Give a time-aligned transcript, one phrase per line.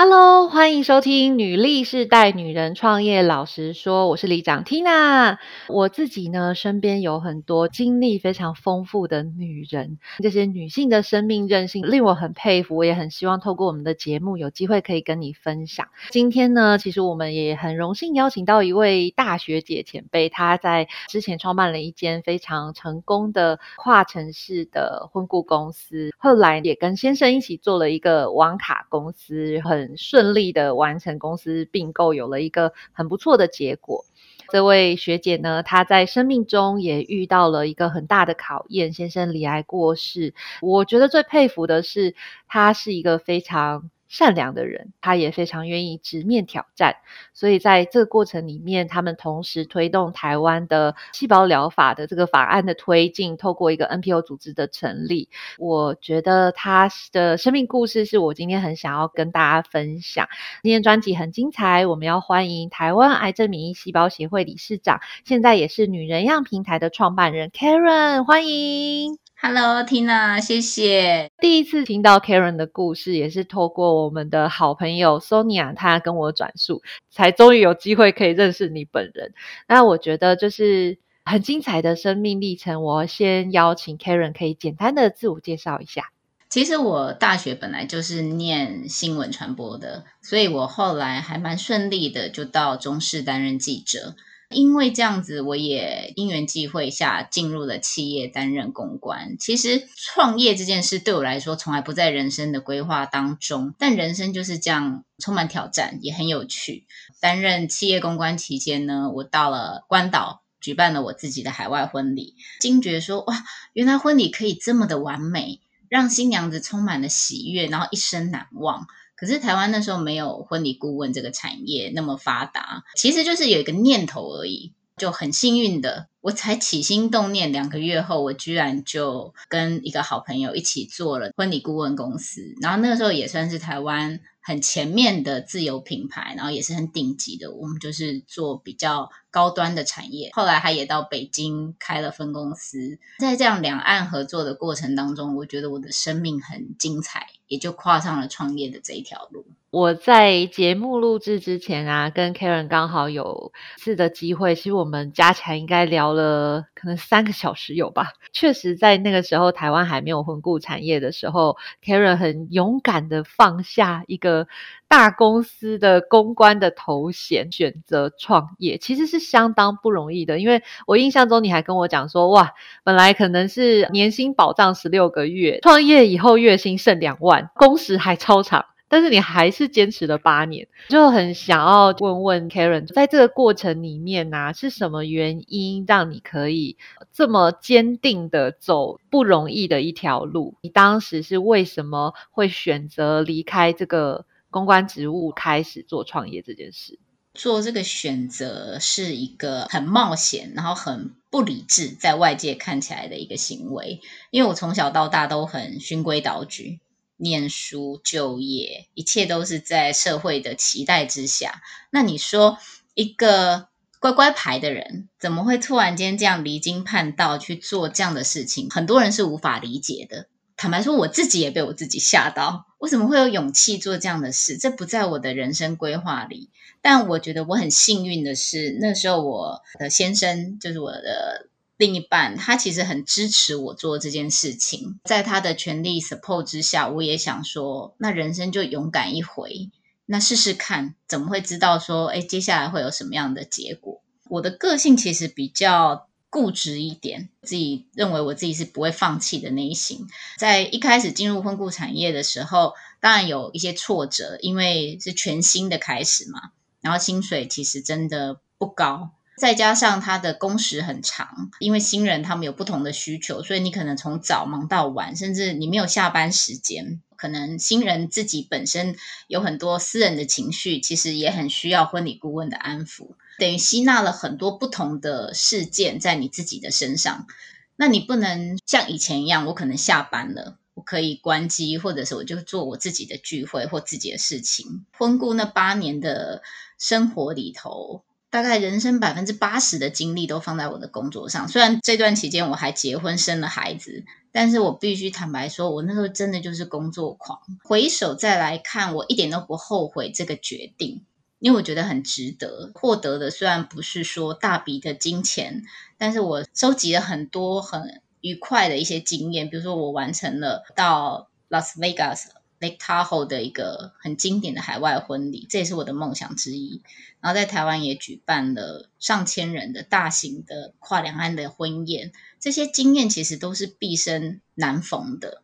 [0.00, 5.38] Hello，欢迎收听《女力是带女人创业老实说》，我是李长 Tina。
[5.66, 15.88] 我自己呢，身边有很多经历非常丰富的女人，这些女性的生命韧性令我很佩服，我也很希望透过我们的节目，有机会可以跟你分享。
[16.10, 29.87] 今天呢，其实我们也很荣幸邀请到一位大学姐前辈，她在之前创办了一间非常成功的跨城市的婚顾公司，后来也跟先生一起做了一个网卡公司，很。
[29.96, 34.04] 顺利的完成公司并购，有了一个很不错的结果。
[34.50, 40.34] 这位学姐呢，她在生命中也遇到了一个很大的考验，先生离癌过世。
[40.62, 42.14] 我觉得最佩服的是，
[42.48, 43.90] 她是一个非常。
[44.08, 46.96] 善良的人，他也非常愿意直面挑战。
[47.34, 55.28] 所以在这个过程里面，他们同时推动台湾的细胞疗法的这个法案的推进，透过一个 NPO 组织的成立。
[55.58, 60.28] 我觉得他的生命故事是我今天很想要跟大家分享。
[60.62, 69.27] 今天专辑很精彩，我们要欢迎台湾癌症免疫细胞协会理事长，现在也是女人样平台的创办人 Karen，欢迎。
[69.40, 71.30] Hello，Tina，谢谢。
[71.38, 79.32] 第一次听到 Karen 的故事，也是透过我们的好朋友 Sonia，她跟我转述，才终于有机会可以认识你本人。
[79.68, 82.82] 那我觉得就是很精彩的生命历程。
[82.82, 86.10] 我先邀请 Karen，可以简单的自我介绍一下。
[86.48, 94.16] 其实我大学本来就是念新闻传播的，所以我后来还蛮顺利的，就到中视担任记者。
[94.50, 99.36] 因为这样子，我也因缘际会下进入了企业担任公关。
[99.38, 103.74] 其实创业这件事对我来说，从来不在人生的规划当中。
[103.78, 106.86] 但人生就是这样，充满挑战，也很有趣。
[107.20, 113.44] 担任企业公关期间呢，我到了关岛，举办了我自己的海外婚礼，惊觉说：哇，
[113.74, 118.86] 原来婚礼可以这么的完美，让新娘子充满了喜悦，然后一生难忘。
[119.18, 134.20] 可是台湾那时候没有婚礼顾问这个产业那么发达，其实就是有一个念头而已，就很幸运的，我才起心动念，两个月后，我居然就跟一个好朋友一起做了婚礼顾问公司，然后那个时候也算是台湾。
[134.40, 137.52] 很前面的自有品牌，然后也是很顶级的。
[137.52, 140.30] 我们就是做比较高端的产业。
[140.32, 149.44] 后来他也到北京开了分公司，在这样两岸合作的过程当中，我觉得我的生命很精彩，也就跨上了创业的这一条路。
[149.70, 158.06] 我在节目录制之前啊，跟 Karen 刚好有次的机会，其实我们加起来应该聊了可能三个小时有吧。
[158.32, 164.48] 确实，在那个时候台湾还没有婚顾产业的时候，Karen 很勇敢的放下一个
[164.88, 170.38] 大公司的公关的头衔，选择创业，其实是相当不容易的。
[170.38, 172.54] 因为我印象中你还跟我讲说，哇，
[172.84, 178.64] 本来可能是年薪保障十六个月，创业以后月薪剩两万，工时还超长。
[178.88, 186.76] 但是你还是坚持了八年，就很想要问问 Karen，在这个过程里面呢，是什么原因让你可以
[187.12, 190.54] 这么坚定的走不容易的一条路？
[190.62, 196.98] 你当时是为什么会选择离开这个公关职务，开始做创业这件事？
[197.34, 204.00] 做这个选择是一个很冒险，然后很不理智，在外界看起来的一个行为。
[204.30, 206.80] 因为我从小到大都很循规蹈矩。
[207.18, 211.60] 念书、就业，一切都是在社会的期待之下。
[211.90, 212.58] 那你说，
[212.94, 213.68] 一个
[214.00, 218.70] 乖乖牌的人，怎么会突然间这样离经叛道去做这样的事情？
[218.70, 220.28] 很多人是无法理解的。
[220.56, 222.66] 坦白说，我自己也被我自己吓到。
[222.78, 224.56] 为什么会有勇气做这样的事？
[224.56, 226.50] 这不在我的人生规划里。
[226.80, 231.48] 但我觉得我很幸运的是，那时候我的先生就是我的。
[231.78, 239.70] 另一半他其实很支持我做这件事情，在他的全力 support 之下，我也想说，那人生就勇敢一回，
[240.04, 244.02] 那试试看，怎么会知道说，哎，接下来会有什么样的结果？
[244.28, 250.08] 我的个性其实比较固执一点，自己认为我自己是不会放弃的类型。
[250.36, 256.50] 在一开始进入婚顾产业的时候，当然有一些挫折，因为是全新的开始嘛，
[256.80, 259.12] 然后薪水其实真的不高。
[259.38, 267.00] 再加上他的工时很长，因为新人他们有不同的需求，所以你可能从早忙到晚，甚至你没有下班时间。
[267.16, 268.94] 可能新人自己本身
[269.26, 273.08] 有很多私人的情绪，其实也很需要婚礼顾问的安抚，
[273.38, 277.26] 等于吸纳了很多不同的事件在你自己的身上。
[277.74, 280.58] 那你不能像以前一样，我可能下班了。
[280.74, 284.86] 我可以关机，或者是我就做我自己的聚会或自己的事情。
[284.92, 286.40] 婚顾那八年的
[286.78, 291.48] 生活里头，大概人生百分之八十的精力都放在我的工作上。
[291.48, 297.40] 虽然这段期间我还结婚生了孩子，但是我必须坦白说，我那时候真的就是工作狂。
[297.64, 301.04] 回首再来看，我一点都不后悔这个决定，
[301.38, 302.70] 因为我觉得很值得。
[302.74, 305.62] 获得的虽然不是说大笔的金钱，
[305.96, 308.02] 但是我收集了很多很。
[308.20, 312.24] 愉快的一些经验，比如说我完成了到 Las Vegas
[312.60, 316.82] Lake Tahoe 的一个很经典的海外婚礼，这也是我的梦想之一。
[317.20, 325.42] 然后在台湾也举办了上千人的大型的跨两岸的婚宴，这些经验其实都是毕生难逢的。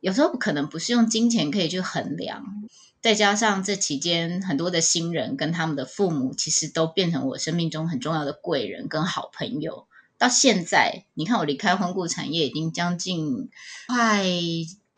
[0.00, 2.44] 有时候可能不是用金钱可以去衡量，
[3.00, 9.88] 再加上这期间很多的新人跟他们的父母，其实都变成我生命中很重要的贵人跟好朋友。
[10.16, 13.50] 到现在，你看我离开婚顾产业已经将近
[13.88, 14.24] 快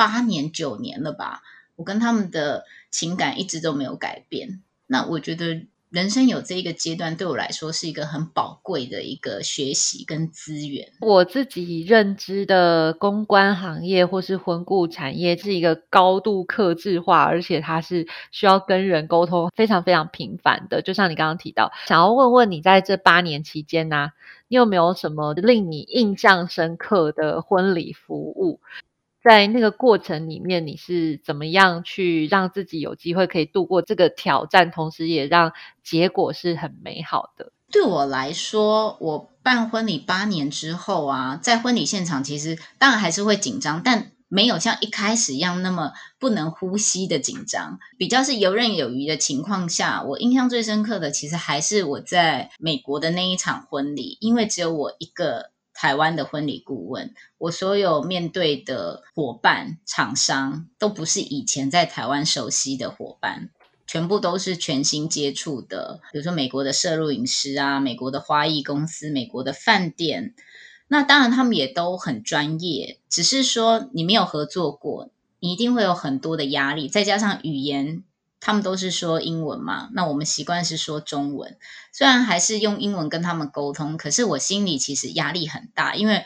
[0.01, 1.43] 八年九年了吧？
[1.77, 4.63] 我跟他们的情感一直都没有改变。
[4.87, 10.91] 那我觉得人生有这一个阶段，对我来说是一个很宝贵的一个学习跟资源。
[11.03, 20.81] 我自己认知的公关行业或是婚顾产业是一个高度克制化，而且它是需要跟人沟通非常非常频繁的。
[20.81, 24.13] 就像你刚刚提到，想要问问你在这八年期间呢？
[24.49, 28.61] 你有没有什么令你印象深刻的婚礼服务？
[29.23, 35.53] 在那个过程里面，你是怎么样去让自己有机会可以度过这个挑战，同时也让
[35.83, 37.53] 结果是很美好的？
[37.71, 44.13] 对我来说，我办婚礼八年之后啊，在婚礼现场其实当然还是会紧张，但。
[44.33, 45.91] 没有像一开始一样那么
[46.21, 55.51] 不能呼吸的紧张，比较是游刃有余的情况下，我印象最深刻的其实还是我在美国的那一场婚礼，因为只有我一个
[55.81, 63.49] 台湾的婚礼顾问，我所有面对的伙伴厂商都不是以前在台湾熟悉的伙伴，
[63.87, 70.35] 全部都是全新接触的，比如说美国的摄录影师啊，美国的花艺公司，美国的饭店。
[70.89, 76.89] 那当然，他们也都很专业，只是说你没有合作过，你一定会有很多的压力。
[76.89, 78.05] 再加上语言，
[78.41, 81.57] 他们都是说英文嘛，那我们习惯是说中文。
[81.93, 86.25] 虽然还是用英文跟他们沟通，可是我心里其实压力很大，因为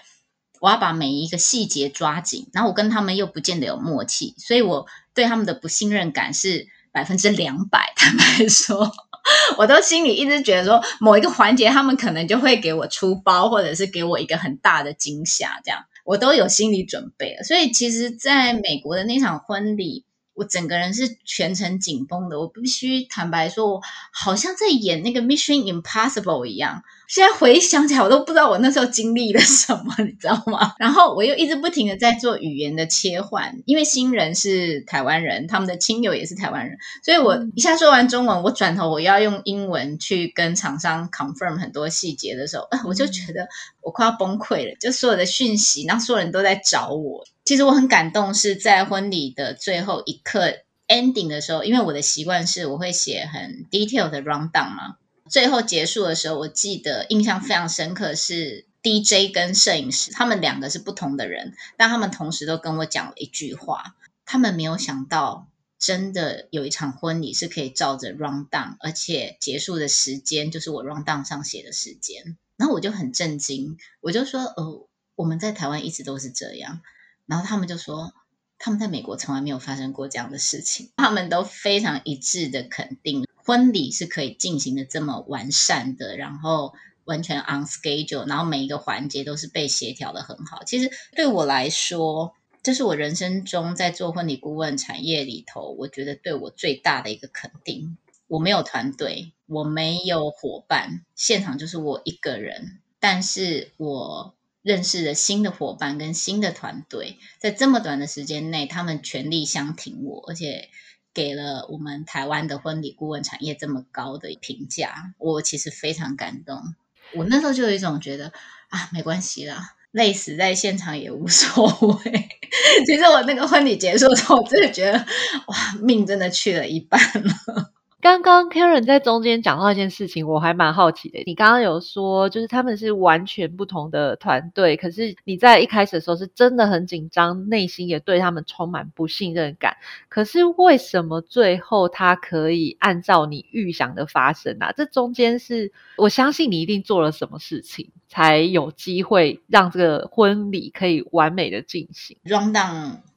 [0.60, 7.92] 我要把每一个细节抓紧，然后我跟他们又不见得有默契，所以我对他们的不信任感是百分之两百。
[7.96, 8.90] 坦白说。
[9.56, 17.42] 我都心里一直觉得说，某一个环节他们可能就会给我出包，或者是给我一个很大的惊吓，这样我都有心理准备了。
[17.42, 20.04] 所以其实，在美国的那场婚礼。
[20.34, 23.82] 我整个人是全程紧绷的，我必须坦白说，我
[24.12, 26.82] 好像在演那个 Mission Impossible 一样。
[27.14, 30.74] 现在回想起来，我都不知道我那时候经历了什么， 你知道吗？
[30.80, 43.46] 然后我又一直不停的在做语言的切换，因为新人是台湾人，他们的亲友也是台湾人，所以我一下说完中文，我转头我要用英文去跟厂商 confirm 很多细节的时候，我就觉得
[43.80, 47.24] 我快要崩溃了，就所有的讯息，然后所有人都在找我。
[47.44, 50.52] 其实我很感动，是在婚礼的最后一刻
[50.88, 54.96] ending 的时候，因为我的习惯是我会写很 detail 的 rundown 嘛。
[55.30, 65.48] 最后结束的时候，我记得印象非常深刻是 DJ 跟摄影师，他们两个是不同的人，但他们同时都跟我讲了一句话：他们没有想到，
[65.78, 72.36] 真的有一场婚礼是可以照着 rundown，而且结束的时间就是我 rundown 上写的时间。
[72.56, 76.82] 然后我就很震惊，我就说：哦，我们在台湾一直都是这样。
[77.26, 78.12] 然后他们就说，
[78.58, 80.92] 他们在美国从来没有发生过这样的事情。
[80.96, 86.74] 他们都非常一致的肯定，婚礼是可以进行的这么完善的，然后
[87.04, 90.64] 完全 on schedule，然后每一个环节都是被协调的很好。
[90.64, 97.98] 其实对我来说，这是我人生中在做婚礼顾问产业里头，我觉得对我最大的一个肯定。
[98.26, 104.34] 我没有团队，我没有伙伴，现场就是我一个人，但是我。
[104.64, 110.70] 认识了新的伙伴跟新的团队，在这么短的时间内，他们全力相挺我，而且
[111.14, 116.74] 给了我们台湾的婚礼顾问产业这么高的评价，我其实非常感动。
[117.14, 118.32] 我那时候就有一种觉得
[118.70, 122.28] 啊，没关系啦，累死在现场也无所谓。
[122.84, 124.98] 其实我那个婚礼结束之后，我真的觉得
[125.46, 127.72] 哇，命真的去了一半了。
[128.04, 131.22] 刚刚 Karen 在中间讲到一件事情，我还蛮好奇的。
[131.24, 139.74] 你刚刚有说，就是他们是完全不同的团队，可是你在一开始的时候是真的很紧张，内心也对他们充满不信任感。
[140.10, 144.70] 可是为什么最后他可以按照你预想的发生啊？
[144.76, 152.18] 这中间是我相信你一定做了什么事情，才有机会让这个婚礼可以完美的进行。
[152.24, 152.58] r o n d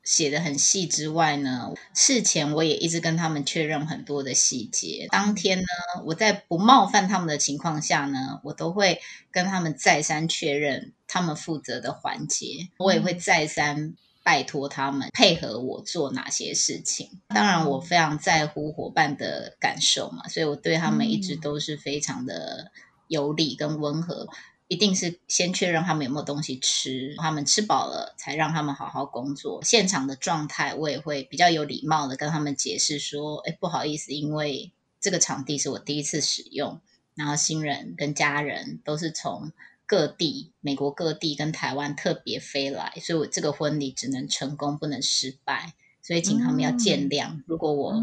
[0.07, 5.05] 写的很细之外呢，事前我也一直跟他们确认很多的细节。
[5.11, 5.65] 当天呢，
[6.05, 17.19] 我在不冒犯他们的情况下呢，我都会跟他们再三确认他们负责的环节，我也会再三拜托他们配合我做哪些事情。
[17.27, 22.71] 当然，我非常在乎伙伴的感受嘛，所以我对他们一直都是非常的
[23.09, 24.29] 有礼跟温和。
[24.67, 29.63] 一定是先确认他们有没有东西吃，他们吃饱了才让他们好好工作。
[29.63, 36.81] 现场的状态我也会比较有礼貌的跟他们解释说：“哎，不好意思，因为这个场地是我第一次使用，
[37.15, 39.53] 然后新人跟家人都是从
[39.85, 47.93] 各地、美国各地跟台湾特别飞来，所以我这个婚礼只能成功，不能失败。”所以请他们要见谅，如果我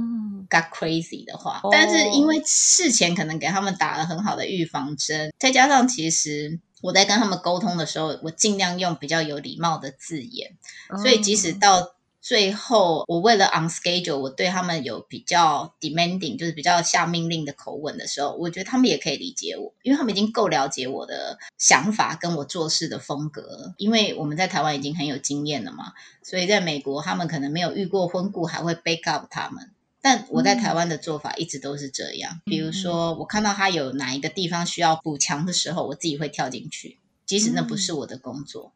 [0.51, 10.57] got crazy 的话，但是因为事前可能给他们打了很好的预防针，再加上其实我在跟他们沟通的时候，我尽量用比较有礼貌的字眼，
[11.03, 11.95] 所以即使到。
[12.27, 23.75] 最后，我为了 on schedule，我对他们有比较 demanding，就是比较下命令的口吻的时候，我觉得他们也可以理解我，因为他们已经够了解我的想法跟我做事的风格。
[23.77, 29.73] 因为我们在台湾已经很有经验了嘛，所以在美国他们可能没有遇过婚故，还会 back up 他们。
[30.01, 38.73] 但我在台湾的做法一直都是这样，比如说我看到他有哪一个地方需要补强的时候，我自己会跳进去，即使那不是我的工作，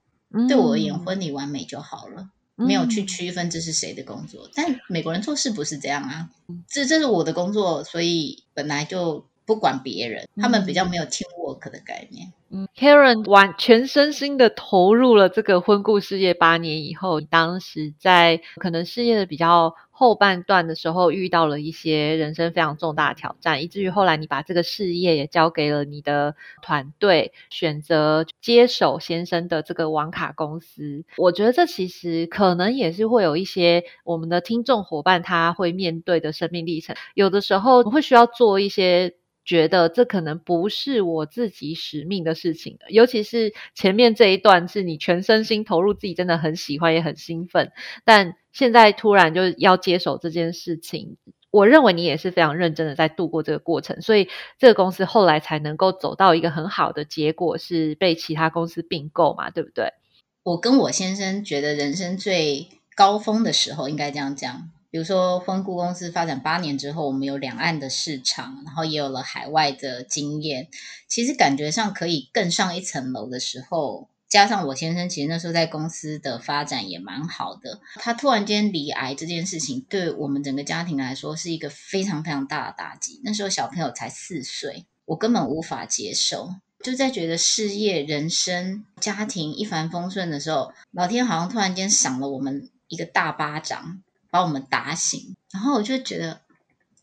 [0.46, 2.28] 对我而言，婚礼完美就好了。
[2.58, 6.28] 没有去区分这是谁的工作，但美国人做事不是这样啊。
[6.68, 12.30] 这这是我的工作，所以本来就不管别人，他们比较没有 teamwork 的概念。
[12.50, 19.74] 嗯，Karen 完全身心的投入了这个婚顾事业八年以后，当时在可能事业的比较。
[19.90, 31.04] 后半段的时候遇到了一些人生非常重大的挑战，以至于后来你把这个事业也交给了你的团队，选择接手先生的这个网卡公司。
[31.16, 39.16] 我觉得这其实可能也是会有一些我们的听众伙伴他会面对的生命历程，有的时候会需要做一些。
[39.48, 47.72] 觉得这可能不是我自己使命的事情，尤其是前面这一段是你全身心投入，自己真的很喜欢，也很兴奋。
[48.04, 51.16] 但现在突然就要接手这件事情，
[51.50, 54.28] 我认为你也是非常认真的在度过这个过程，所以
[54.58, 59.94] 这个公司后来才能够走到一个很好的结果，是被其他公司并购嘛，对不对？
[60.42, 64.68] 我跟我先生觉得人生最高峰的时候，应该这样讲。
[64.90, 70.68] 比如说，婚顾公司发展八年之后，我们有两岸的市场，然后也有了海外的经验。
[71.08, 77.80] 其实感觉上可以更上一层楼的时候，加上我先生其实那时候在公司的发展也蛮好的。
[77.96, 83.20] 他突然间离癌这件事情，对我们整个家庭来说是一个非常非常大的打击。
[83.24, 86.54] 那时候小朋友才四岁，我根本无法接受。
[86.82, 94.02] 就在觉得事业、人生、家庭一帆风顺的时候，老天好像突然间赏了我们一个大巴掌。
[94.30, 96.40] 把我们打醒，然后我就觉得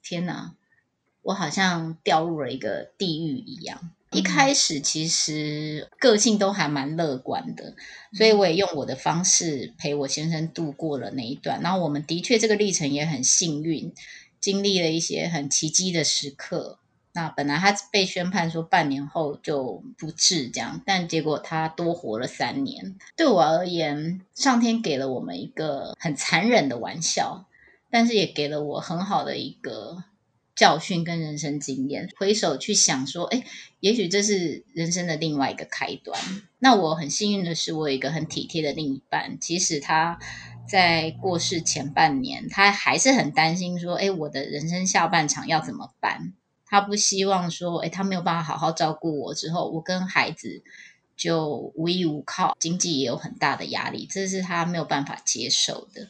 [0.03, 0.53] 天哪，
[1.21, 3.91] 我好像掉入了一个地狱一样。
[4.11, 7.75] 一开始其实个性都还蛮乐观的，
[8.13, 11.61] 所以我也用我的方式陪我先生度过了那一段。
[11.61, 13.93] 然后我们的确这个历程也很幸运，
[14.39, 16.79] 经历了一些很奇迹的时刻。
[17.15, 22.97] 那本来他被宣判说半年后就不治这样，但结果他多活了三年。
[23.15, 27.47] 对我而言，上天给了我们一个很残忍的玩笑，
[27.89, 30.03] 但是也给了我很好的一个
[30.57, 32.09] 教训跟人生经验。
[32.17, 33.45] 回首去想说，哎，
[33.79, 36.19] 也许这是人生的另外一个开端。
[36.59, 40.19] 那我很幸运的是，我有一个很体贴的另一半，其实他
[40.67, 46.33] 在过世前半年，他还是很担心说，哎，我的人生下半场要怎么办？
[46.75, 50.61] 他不希望说，哎，他没有办法好好照顾我之后，我跟孩子
[51.15, 56.09] 就无依无靠，经济也有很大的压力，这是他没有办法接受的。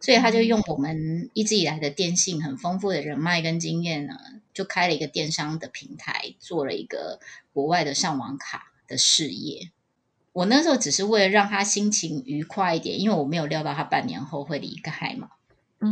[0.00, 4.14] 所以他就用我们一直以来的电信很丰富的人脉跟经验呢，
[4.54, 7.20] 就开了一个电商的平台，做了一个
[7.52, 9.70] 国外的上网卡的事业。
[10.32, 15.28] 我那时候只是为了让他心情愉快一点，因为我没有料到他半年后会离开嘛。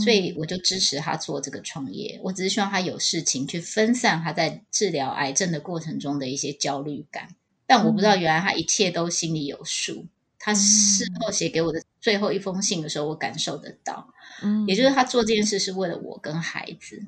[0.01, 2.21] 所以我就支持他做这个创业。
[2.23, 7.29] 我只是希望他有事情去分散他在治疗癌症的过程中的一些焦虑感。
[7.67, 10.07] 但我不知道，原来他一切都心里有数。
[10.39, 14.09] 他事后写给我的最后一封信的时候，我感受得到。
[14.43, 17.03] 嗯，也就是他做这件事是为了我跟孩子。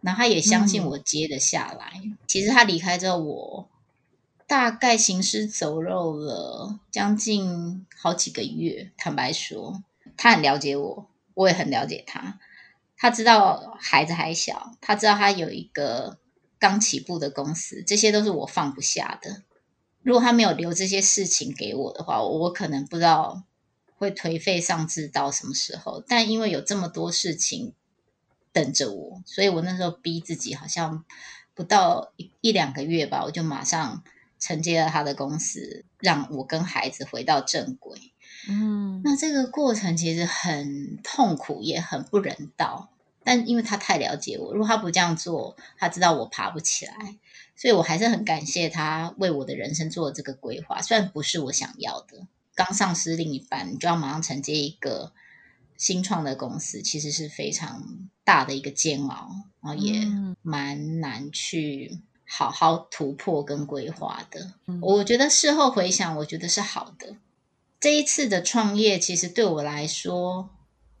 [0.00, 2.00] 然后他也相信我接得下来。
[2.26, 3.68] 其实他离开之后，我
[4.48, 8.90] 大概行尸走肉了将近好几个月。
[8.96, 9.82] 坦白说，
[10.16, 11.06] 他很了解我。
[11.36, 12.40] 我也很了解他，
[12.96, 16.18] 他知道孩子还小，他知道他有一个
[16.58, 19.42] 刚起步的公司，这些都是我放不下的。
[20.02, 23.42] 如果他没有留这些事情给我的话，我可能不知道
[23.98, 26.02] 会颓废丧志到什么时候？
[26.08, 27.74] 但因为有这么多事情
[28.52, 31.04] 等着我，所以我那时候逼自己，好像
[31.54, 34.02] 不到一一两个月吧，我就马上
[34.38, 38.14] 承接了他的公司，让我跟孩子回到正轨。
[38.48, 42.90] 嗯，那这个过程其实很痛苦，也很不人道。
[43.24, 47.16] 但因为他太了解我，如果他不这样做，他知道我爬不起来，
[47.56, 50.80] 所以我还是很感谢他为我的人生做这个规划。
[50.80, 55.12] 虽然不是我想要的，刚上司另一半，你就要马上承接一个
[55.76, 57.82] 新创的公司，其实是非常
[58.22, 59.28] 大的一个煎熬，
[59.60, 61.98] 然后也嗯蛮难去
[62.28, 64.52] 好好突破跟规划的。
[64.68, 67.16] 嗯我觉得事后回想，我觉得是好的。
[67.86, 70.50] 这一次的创业，其实对我来说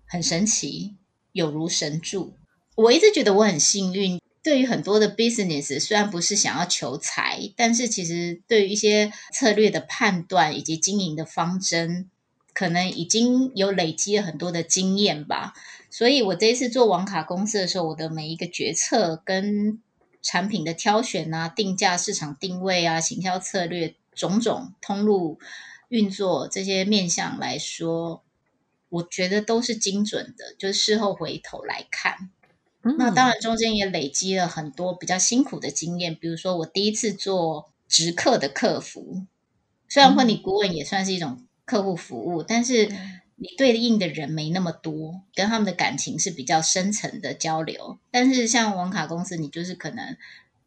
[0.06, 0.94] 很神奇，
[1.32, 2.34] 有如神助。
[2.76, 4.20] 我一直觉得我很幸运。
[4.40, 12.08] 对于很多的 business，虽然不是想要求财，但是其实对于一些策略的判断以及经营的方针，
[12.54, 15.54] 可能已经有累积了很多的经验吧。
[15.90, 19.82] 所以我这一次做网卡公司的时候，我的每一个决策跟
[20.22, 25.40] 产品的挑选啊、定价、市场定位啊、行销策略种种通路
[25.88, 28.22] 运作这些面向来说，
[28.88, 30.54] 我觉得都是精准的。
[30.58, 32.30] 就是事后回头来看，
[32.98, 39.26] 那当然中间也累积了很多比较辛苦的经验，比如说我第一次做直客的客服，
[39.88, 42.88] 虽然婚礼顾问也算是一种客户服务，但是
[43.36, 47.98] 你对应的人没那么多，跟他们的感情是比较深层的交流。
[48.10, 50.16] 但是像网卡公司，你就是可能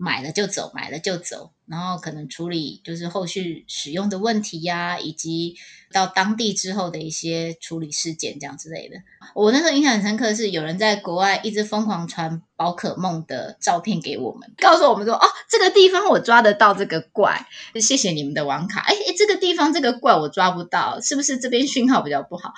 [0.01, 5.57] 买了就走，买了就走，然后可能处理就是后续使用的问题呀、以及
[5.91, 8.95] 到当地之后的一些处理事件这样之类的。
[9.35, 18.79] 我那时候印象很深刻，是有人在国外一直疯狂传宝可梦的照片给我们，告诉我们说：“哦，这个地方我抓得到这个怪，谢谢你们的网卡。
[18.79, 22.53] 哎哎，这个地方这个怪我抓不到，是不是这边讯号比较不好？”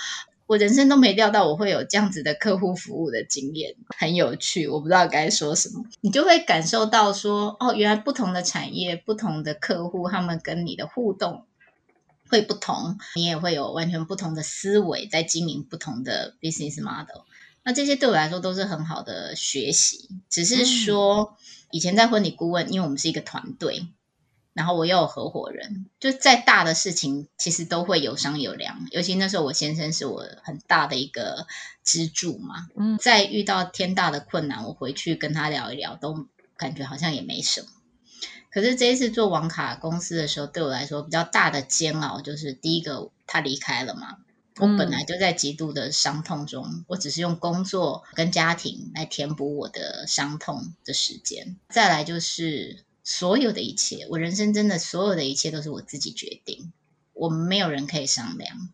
[0.52, 4.68] 我人生都没料到我会有这样子的客户服务的经验，很有趣。
[4.68, 11.46] 我不知道该说什么，你就会感受到说：“哦，原来不同的产业、不同的客户，他们跟你的互动。”
[12.28, 17.22] 会不同，你也会有完全不同的思维，在经营不同的 business model。
[17.64, 20.10] 那这些对我来说都是很好的学习。
[20.30, 21.38] 只是说，
[21.72, 23.88] 以前在婚礼顾问，因为我们是一个团队，
[24.54, 28.88] 然后我又有合伙人，就再大的事情，其实都会有商有量。
[28.92, 31.48] 尤其那时候，我先生是我很大的一个
[31.84, 32.68] 支柱嘛。
[32.76, 37.68] 嗯，再遇到天大的困难，我回去跟他聊一聊，都感觉好像也没什么。
[38.52, 44.18] 可是这一次做网卡公司的时候，对我来说比较大的煎熬就是，第一个他离开了嘛，
[44.58, 51.56] 我本来就在极度的伤痛中，我只是用工作跟家庭来填补我的伤痛的时间。
[51.70, 56.72] 再来就是所有的一切，我人生真的所有的一切都是我自己决定，
[57.14, 58.70] 我们没有人可以商量。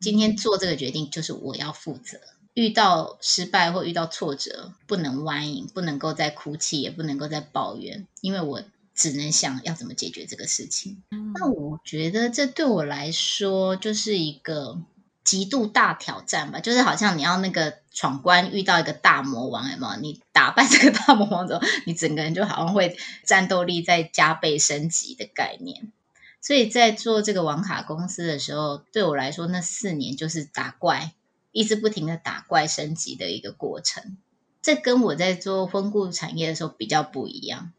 [0.00, 2.18] 今天做这个决定就是我要负责。
[2.54, 8.62] 遇到失败或遇到挫折，不能歪影，不能够再哭泣，也不能够再抱怨，因为我。
[8.98, 11.00] 只能想要怎么解决这个事情。
[11.38, 14.82] 那我觉得这对我来说就是一个
[15.28, 20.00] 极度大挑战吧，就是好像你要那个闯关遇到一个大魔王，有没有？
[20.00, 25.92] 你打败这个大魔王之后，你整个人就好像会战斗力在加倍升级的概念。
[26.40, 31.12] 所以在做这个网卡公司的时候，对我来说那四年就是打怪，
[31.52, 34.16] 一直不停的打怪升级的一个过程。
[34.62, 37.72] 这跟我在做婚顾产业的时候比较不一样。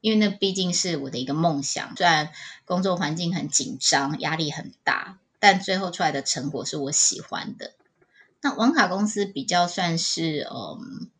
[0.00, 2.30] 因为那毕竟是我的一个梦想，虽然
[2.64, 7.74] 工作环境很紧张，压力很大，但最后出来的成果是我喜欢的。
[8.40, 11.10] 那网卡公司比较算是，嗯，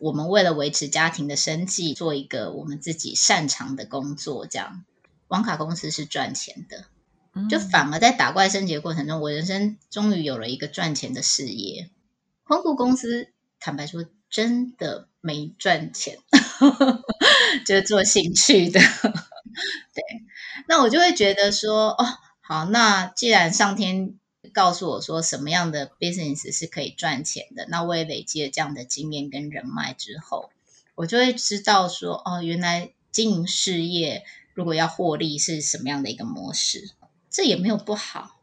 [0.00, 4.46] 我们为了维持家庭的生计，做一个我们自己擅长的工作。
[4.46, 4.84] 这样，
[5.28, 6.84] 网卡公司是赚钱的，
[7.48, 11.90] 就反而在打怪升级的过程中，我人生终于有了一个赚钱的事业。
[12.44, 13.28] 婚顾公司，
[13.60, 16.18] 坦白说，真的没赚钱。
[17.66, 18.80] 就是做兴趣的，
[19.92, 20.02] 对，
[20.68, 22.06] 那我就会觉得说，哦，
[22.46, 24.18] 好，那既然上天
[24.52, 30.50] 告诉我说什么样的 business 是可以赚钱的，那我也累积了这样的经验跟人脉之后，
[30.94, 36.90] 我就会知道说，哦，原来经营事业如果要获利是什么样的一个模式，
[37.30, 38.38] 这也没有不好，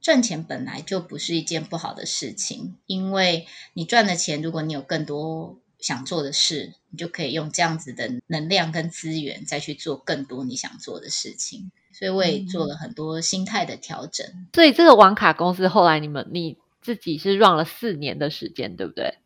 [0.00, 5.58] 赚钱本来就不是一件不好的事情，因为你赚的钱，如果你有更多。
[5.80, 11.70] 想做的事，你就可以用这样子的能量跟资源，再去做更多你想做的事情。
[11.94, 14.26] 所以我也做了很多心态的调整。
[14.52, 19.18] 所以这个网卡公司后来你们你自己是 run 了四年的时间，对不对？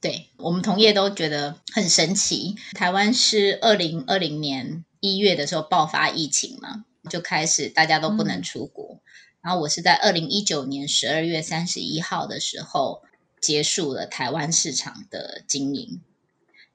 [0.00, 2.56] 对我们同业都觉得很神奇。
[2.74, 9.00] 台湾是二零二零年一月的时候爆发疫情嘛，就开始大家都不能出国。
[9.40, 13.02] 然后我是在二零一九年十二月三十一号的时候
[13.40, 16.00] 结束了台湾市场的经营。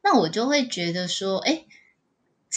[0.01, 1.65] 那我就会觉得说，哎，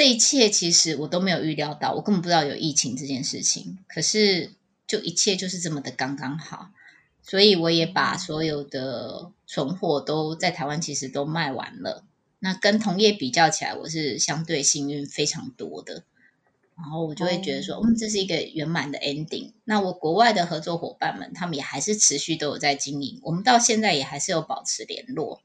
[0.00, 3.76] 这一切其实我都没有预料到，我根本不知道有疫情这件事情。
[3.86, 4.52] 可是
[4.86, 6.70] 就一切就是这么的刚刚好，
[7.22, 12.02] 所以我也把所有的存货都在台湾其实都卖完了。
[12.38, 16.04] 那跟同业比较起来，我是相对幸运非常多的。
[16.78, 19.52] 然后我就会觉得说，嗯，这是一个圆满的 ending。
[19.64, 25.42] 那我国外的合作伙伴们，他们也还是持续都有在经营，我们到现在也还是有保持联络。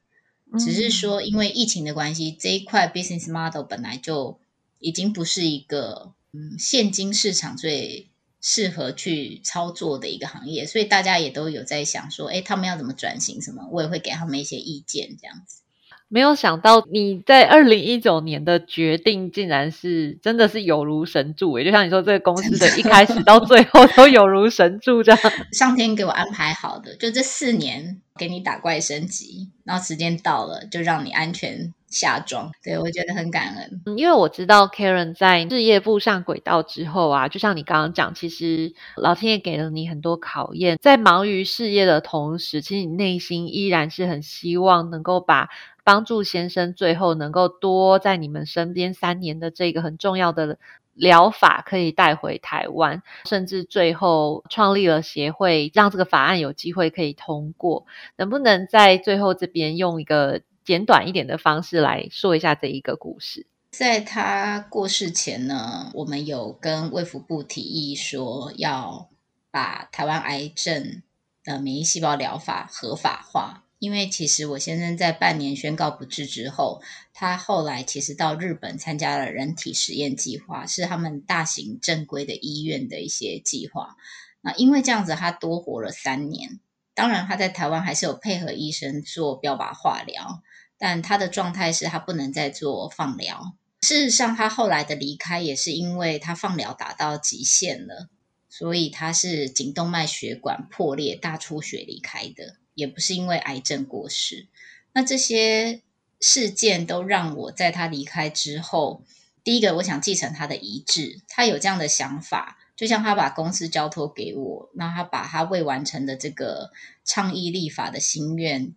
[0.57, 4.39] 只是说，因为疫情的关系，这一块 business model 本来就
[4.85, 8.07] 已经不是一个嗯现金市场最
[8.39, 13.41] 适合去操作的一个行业，所以大家也都有在想说，哎，他们要怎么转型？
[13.41, 13.67] 什么？
[13.71, 15.61] 我也会给他们一些意见，这样子。
[16.07, 21.65] 没有想到你在二零一九年的决定，竟然是真的是有如神助诶！
[21.65, 25.19] 就像你说，这个公司的一开始到最后都有如神助这样。
[25.51, 32.51] 上天给我安排好的，就这四年给你打怪升级，然后时间到了就让你安全下庄。
[32.61, 45.49] 对我觉得很感恩，因为我知道 Karen 在事业步上轨道之后啊，就像你刚刚讲，其实老天爷给了你很多考验，在忙于事业的同时，其实你内心依然是很希望能够把。
[45.85, 50.57] 帮助先生最后能够多在你们身边三年的这个很重要的
[50.95, 57.85] 疗法可以带回台湾，甚至最后创立了协会，让这个法案有机会可以通过。
[58.17, 63.45] 能不能在最后这边用一个简短一点的方式来说一下这一个故事？
[63.71, 69.09] 在他过世前呢，我们有跟卫福部提议说要
[69.51, 71.03] 把台湾癌症
[71.43, 73.61] 的免疫细胞疗法合法化。
[73.77, 76.81] 因为其实我先生在半年宣告不治之后，
[77.13, 83.97] 他后来其实到日本参加了人体实验计划，是他们大型正规的医院的一些计划。
[84.41, 86.59] 那因为这样子，他多活了三年。
[86.95, 90.41] 当然，他在台湾还是有配合医生做标靶化疗，
[90.77, 93.55] 但他的状态是他不能再做放疗。
[93.81, 98.09] 事实上，他后来的离开也是因为他放疗达到极限了，
[98.49, 102.57] 所以他是颈动脉血管破裂、大出血离开的。
[102.73, 104.47] 也不是因为癌症过世，
[104.91, 105.81] 那这些
[106.19, 109.01] 事件都让我在他离开之后，
[109.45, 116.71] 第一个我想继承他的遗志，他有这样的想法，就像他把公司交托给我，那他把他未完成的这个
[117.05, 118.73] 倡议立法的心愿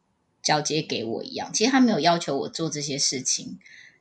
[0.48, 1.52] 交接给我一样。
[1.52, 3.58] 其实他没有要求我做这些事情，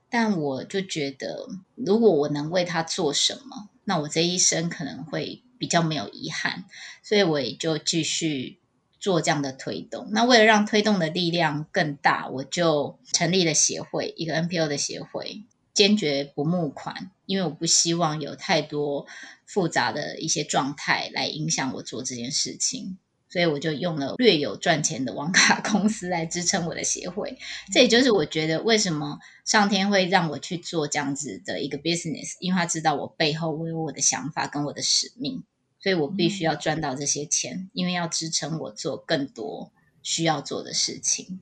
[0.09, 6.63] 但我就觉得，如果我能为他做什么，那我这一生可能会比较没有遗憾，
[7.03, 8.59] 所以我也就继续。
[8.99, 19.05] 做这样的推动，那为了让推动的力量更大，我就成立了协会，一个 NPO 的协会，坚决不募款，因为我不希望有太多
[19.45, 22.97] 复杂的一些状态来影响我做这件事情，
[23.29, 27.37] 所以我就用了略有赚钱的网卡公司来支撑我的协会。
[27.73, 35.43] 这也就是我觉得为什么上天会让我去做这样子的一个 business，因为他知道我背后我有我的想法跟我的使命。
[35.79, 41.39] 所以我必须要赚到这些钱，因为要支撑我做更多需要做的事情。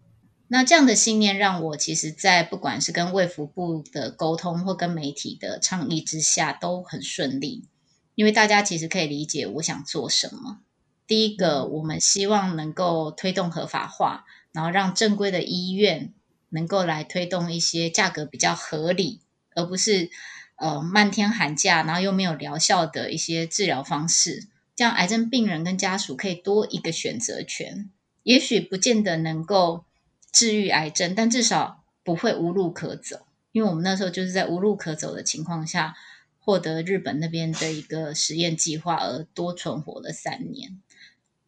[0.49, 7.69] 那这样的信念让我其实，在不管是跟卫福部的沟通或跟媒体的倡议之下，都很顺利。
[8.13, 10.59] 因为大家其实可以理解我想做什么。
[11.07, 16.13] 第一个，我们希望能够推动合法化，然后让正规的医院
[16.49, 19.21] 能够来推动一些价格比较合理，
[19.53, 20.09] 而不是。
[20.57, 27.89] 呃，漫天喊价，然后又没有疗效的一些治疗方式，这样癌症病人跟家属可以多一个选择权。
[28.23, 29.83] 也许不见得能够
[30.31, 33.27] 治愈癌症，但至少不会无路可走。
[33.51, 35.93] 因为我们那时候就是在无路可走的情况下，
[36.39, 40.81] 获得日本那边的一个实验计划，而多存活了三年。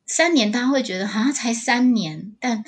[0.07, 2.63] 三年，大家会觉得好像才三年，但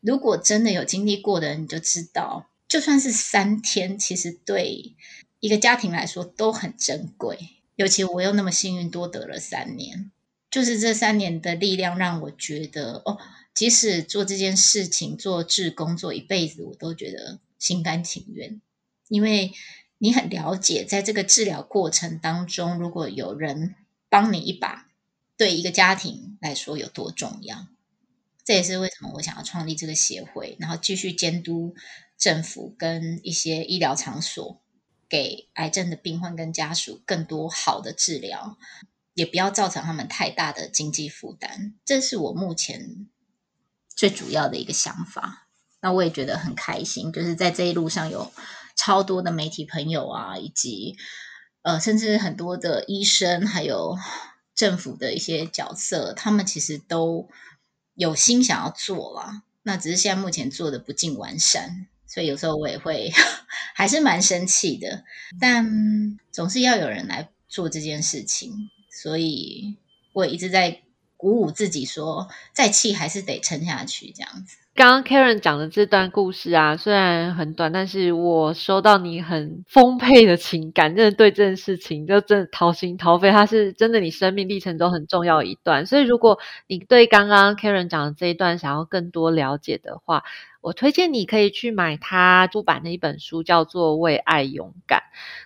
[0.00, 4.94] 如果真的有经历过的人，你就知道，就算是三天，其实对。
[5.38, 7.38] 一个家庭来说都很珍贵，
[7.76, 10.10] 尤其我又那么幸运多得了三年，
[10.50, 13.18] 就是这三年的力量让我觉得哦，
[13.52, 18.60] 即使做这件事情做志工做一辈子，我都觉得心甘情愿，
[19.08, 19.52] 因为
[19.98, 23.74] 你很了解，在这个治疗过程当中，如果有人
[24.08, 24.85] 帮你一把，
[25.36, 27.66] 对一个家庭来说有多重要。
[28.44, 31.74] 这也是为什么我想要创立这个协会，然后继续监督
[32.16, 34.62] 政府跟一些医疗场所。
[35.08, 38.58] 给癌症的病患跟家属更多好的治疗，
[39.14, 43.06] 也不要造成他们太大的经济负担，这是我目前
[43.94, 45.46] 最主要的一个想法。
[45.80, 48.32] 那我也觉得很开心，就是在这一路上有
[48.74, 50.96] 超多的媒体朋友啊，以及
[51.62, 53.96] 呃，甚至很多的医生，还有
[54.56, 57.28] 政府的一些角色，他们其实都
[57.94, 63.12] 有心想要做啦，那只是现在目前做的不尽完善，所以有时候我也会
[63.76, 65.04] 还是蛮生气的。
[65.38, 69.76] 但总是要有人来做这件事情，所以
[70.12, 70.82] 我也一直在
[71.26, 74.58] 鼓舞自己说，再气还是得撑下去，这样子。
[74.76, 85.84] 刚刚 Karen 讲的这段故事啊，虽然很短，但是我收到你很丰沛的情感，真的对这件事情就真的掏心掏肺，它是真的你生命历程中很重要一段。
[85.84, 90.22] 所以如果你对刚刚 Karen 讲的这一段想要更多了解的话，
[90.60, 95.00] 我推荐你可以去买他出版的一本书，叫做《为爱勇敢》。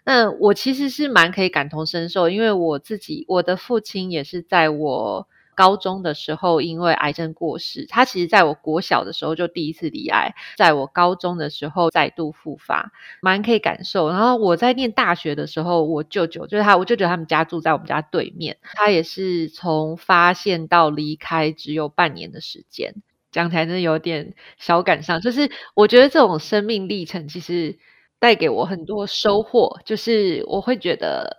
[0.04, 5.26] 那我其实是蛮可以感同身受，因为我自己我的父亲也是在我。
[5.54, 7.86] 高中的时候，因为癌症过世。
[7.88, 14.08] 他其实在我国小的时候就第一次罹癌，在我高中的时候再度复发，蛮可以感受。
[14.08, 18.56] 然后我在念大学的时候，我舅舅就是他，我舅舅他们家住在我们家对面。
[18.62, 22.94] 他也是从发现到离开只有半年的时间，
[23.30, 25.20] 讲起来真的有点小感伤。
[25.20, 27.78] 就是我觉得这种生命历程其实
[28.18, 31.36] 带给我很多收获，就是我会觉得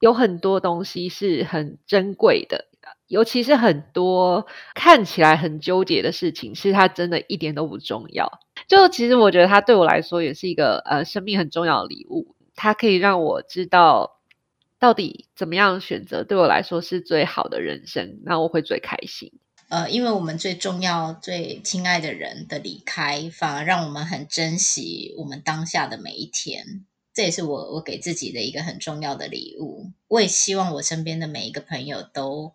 [0.00, 2.66] 有很多东西是很珍贵的。
[3.14, 8.40] 尤其是很多看起来很纠结的事情，其实它真的一点都不重要。
[8.66, 14.18] 就其实我觉得它对我来说也是一个呃生命很重要的礼物，它可以让我知道
[14.80, 19.30] 到底怎么样选择对我来说是最好的人生，那我会最开心。
[19.68, 26.84] 呃，因为我们最重要、最亲爱的人的离开，反而让我们很珍惜我们当下的每一天。
[27.14, 29.92] 这也是我我给自己的一个很重要的礼物。
[30.08, 32.52] 我也希望我身边的每一个朋友都。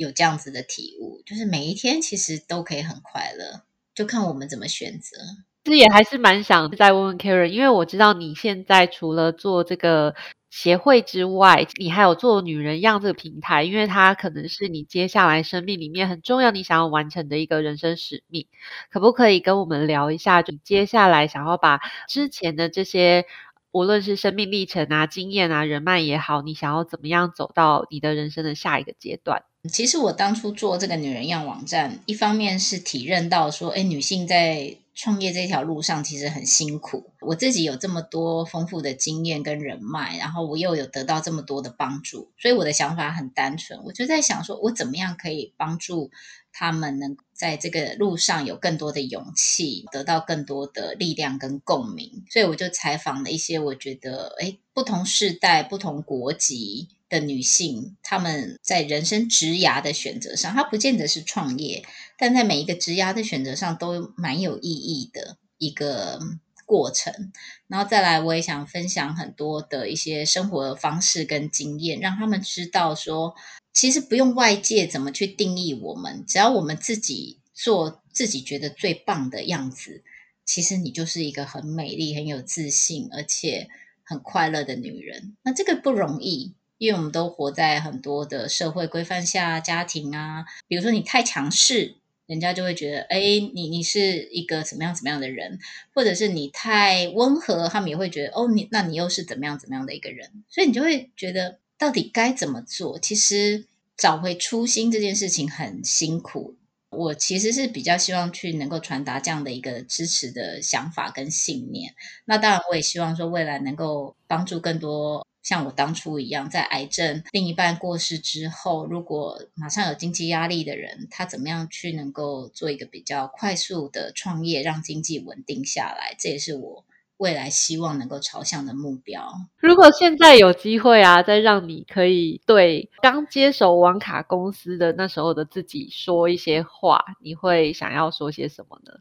[0.00, 5.18] 有这样子的体悟，就是每一天其实都可以很快乐，就看我们怎么选择。
[5.64, 10.14] 其实也还是蛮想再问问 Karen，因为我知道你现在除了做这个
[10.48, 18.46] 协会之外，你还有做女人样这个平台，因为它可能是你接下来生命里面很重要、你想要完成的一个人生使命。
[18.90, 23.26] 可不可以跟我们聊一下，就接下来想要把之前的这些，
[23.70, 29.44] 无论是生命历程啊、经验啊、人脉也好，你想要怎么样走到你的人生的下一个阶段？
[29.68, 37.10] 其实我当初做这个女人样网站，一方面是体认到说，哎，女性在创业这条路上其实很辛苦。
[37.20, 46.10] 我自己有这么多丰富的经验跟人脉，然后我又有得到这么多的帮助，所以我的想法很单纯，我就在想说，我怎么样可以帮助
[46.52, 52.24] 他们能在这个路上有更多的勇气，得到更多的力量跟共鸣。
[52.30, 56.88] 所以我就采访了一些我觉得，哎，不同世代、不同国籍。
[57.10, 61.84] 的女性，她们在人生职涯的选择上，她不见得是创业，
[62.16, 66.20] 但在每一个职涯的选择上都蛮有意义的一个
[66.64, 67.32] 过程。
[67.66, 73.34] 然后再来，我也想分享很多的一些生活方式跟经验，让他们知道说，
[73.74, 80.04] 其实不用外界怎么去定义我们，只要我们自己做自己觉得最棒的样子，
[80.46, 83.68] 其实你就是一个很美丽、很有自信，而且
[84.04, 85.36] 很快乐的女人。
[85.42, 86.54] 那这个不容易。
[86.80, 93.18] 因为我们都活在很多的社会规范下，家庭啊，比如说你太强势，人家就会觉得，哎，
[93.52, 95.58] 你你是一个怎么样怎么样的人，
[95.94, 102.98] 或者是你太温和，他们也会觉得，哦，你那你又是怎么样怎么样的一个人，所以你就会觉得，到底该怎么做？
[102.98, 106.56] 其实找回初心这件事情很辛苦。
[106.88, 111.94] 我其实是比较希望去能够传达这样的一个支持的想法跟信念。
[112.24, 115.26] 那当然，我也希望说未来能够帮助更多。
[115.42, 126.14] 像我当初一样，在癌症另一半过世之后，如果马上有经济压力的人，他怎么样去能够做一个比较快速的创业，让经济稳定下来？
[126.18, 126.84] 这也是我
[127.16, 129.32] 未来希望能够朝向的目标。
[129.58, 139.00] 如果现在有机会啊，再让你可以对刚接手网卡公司的那时候的自己说一些话，你会想要说些什么呢？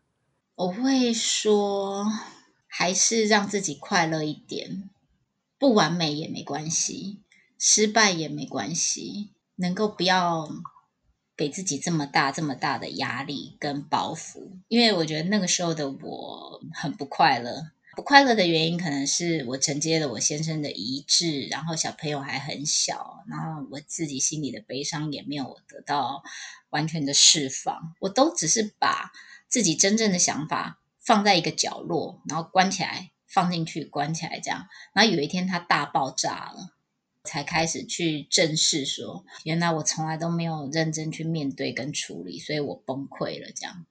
[0.55, 2.05] 我会说，
[2.67, 4.89] 还是让自己快乐一点。
[5.59, 7.19] 不完美也没关系，
[7.59, 10.49] 失败也没关系，能够不要
[11.35, 14.49] 给自己这么大、这么大的压力跟包袱。
[14.69, 26.23] 因为我觉得那个时候的我很不快乐，不快乐的原因可能是我承接了我先生的遗志，然后小朋友还很小，然后我自己心里的悲伤也没有得到
[26.69, 29.11] 完全的释放，我都只是把
[29.49, 33.11] 自己真正的想法放在一个角落，然后关起来。
[33.29, 34.67] 放进去，关起来，这样。
[34.93, 36.73] 然后有一天它大爆炸了，
[37.23, 43.51] 才开始去正视说，原来我从来都没有认真去面对跟处理，所以我崩溃了。
[43.55, 43.85] 这样，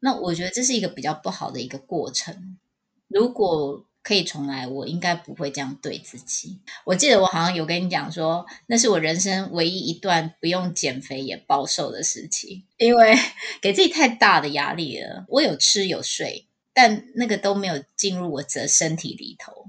[0.00, 2.58] 那我觉得这是一个比较不好的一个过程。
[3.06, 6.58] 如果可以重来，我应该不会这样对自己。
[6.86, 13.14] 我记得我好像有跟你讲说，那是我人生唯一一段不用减肥也暴瘦的事情，因为
[13.60, 15.26] 给自己太大的压力了。
[15.28, 16.46] 我有吃有睡，
[16.82, 19.66] 但那个都没有进入我的身体里头，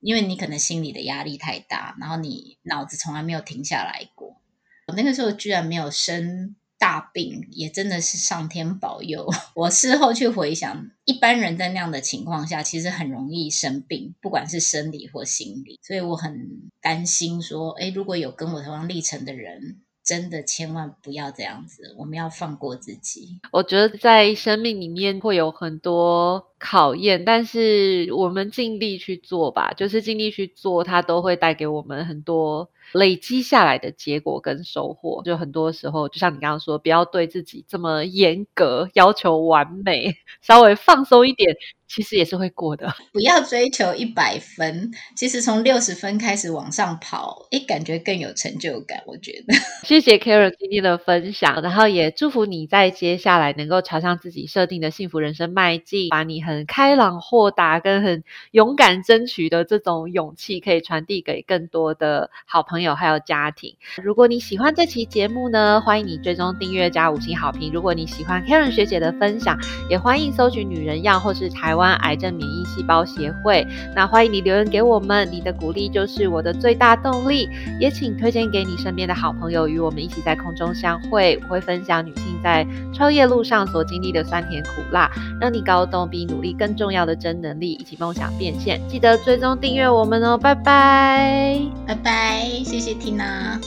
[0.00, 4.40] 因为你可能心里的压力太大，然后你脑子从来没有停下来过。
[4.88, 6.56] 我那个时候居然没有生。
[6.78, 9.32] 大病也真的是上天保佑。
[9.54, 15.80] 我事后去回想，一般人在那样的情况下，其实很容易生病，不管是生理或心理。
[15.82, 19.80] 所以我很担心说，哎，如果有跟我同样历程的人。
[20.06, 23.40] 真的千万不要这样子，我们要放过自己。
[23.50, 35.22] 我觉得在生命里面会有很多考验，但是我们尽力去做吧，就是尽力去做，它都会带给我们很多累积下来的结果跟收获。
[35.24, 41.56] 就很多时候，就像你刚刚说，不要对自己这么严格，要求完美， 稍微放松一点。
[41.88, 44.90] 其实也是会过的， 不要追求一百分。
[45.14, 49.02] 其实从六十分开始往上跑，诶，感觉更有成就感。
[49.06, 49.54] 我觉得，
[49.86, 63.76] 谢谢 Karen 今天的分享，然后也祝福你在接下来能够朝向自己设定的幸福人生迈进，把你很开朗豁达跟很勇敢争取的这种勇气，可以传递给更多的好朋友还有家庭。
[64.02, 67.70] 如果你喜欢这期节目呢，欢迎你追踪订阅加五星好评。
[67.72, 69.56] 如果你喜欢 Karen 学姐的分享，
[69.88, 71.75] 也欢迎搜寻女人样或是台。
[71.76, 77.46] 台湾癌症免疫细胞协会，那欢迎你留言给我们，你的鼓励就是我的最大动力。
[77.78, 81.38] 也请推荐给你身边的好朋友，与我们一起在空中相会。
[81.42, 88.80] 我会分享女性在创业路上所经历的酸甜苦辣，让你高动比努力更重要的真能力，一起梦想变现。
[88.88, 93.60] 记得追踪订阅我们哦，拜拜，拜拜，谢谢缇娜。